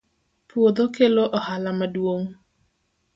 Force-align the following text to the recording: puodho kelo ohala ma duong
puodho 0.47 0.85
kelo 0.95 1.23
ohala 1.37 1.71
ma 1.79 1.87
duong 1.93 2.25